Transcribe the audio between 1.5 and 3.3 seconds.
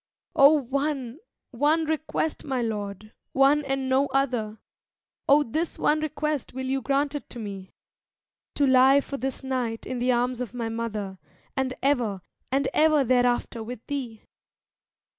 one request, my lord,